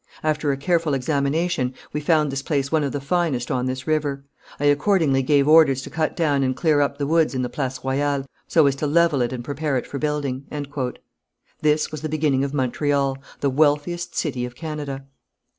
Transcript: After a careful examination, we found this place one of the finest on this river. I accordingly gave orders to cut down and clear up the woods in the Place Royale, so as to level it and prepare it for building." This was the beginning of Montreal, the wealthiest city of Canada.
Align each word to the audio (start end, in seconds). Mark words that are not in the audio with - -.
After 0.23 0.51
a 0.51 0.57
careful 0.57 0.95
examination, 0.95 1.75
we 1.93 2.01
found 2.01 2.31
this 2.31 2.41
place 2.41 2.71
one 2.71 2.83
of 2.83 2.91
the 2.91 2.99
finest 2.99 3.51
on 3.51 3.67
this 3.67 3.85
river. 3.85 4.25
I 4.59 4.65
accordingly 4.65 5.21
gave 5.21 5.47
orders 5.47 5.83
to 5.83 5.91
cut 5.91 6.15
down 6.15 6.41
and 6.41 6.55
clear 6.55 6.81
up 6.81 6.97
the 6.97 7.05
woods 7.05 7.35
in 7.35 7.43
the 7.43 7.49
Place 7.49 7.79
Royale, 7.83 8.25
so 8.47 8.65
as 8.65 8.73
to 8.77 8.87
level 8.87 9.21
it 9.21 9.31
and 9.31 9.43
prepare 9.45 9.77
it 9.77 9.85
for 9.85 9.99
building." 9.99 10.45
This 11.61 11.91
was 11.91 12.01
the 12.01 12.09
beginning 12.09 12.43
of 12.43 12.51
Montreal, 12.51 13.15
the 13.41 13.51
wealthiest 13.51 14.15
city 14.17 14.43
of 14.43 14.55
Canada. 14.55 15.05